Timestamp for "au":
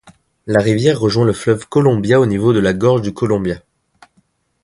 2.19-2.25